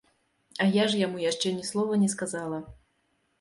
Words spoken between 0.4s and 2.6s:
А я ж яму яшчэ ні слова не сказала.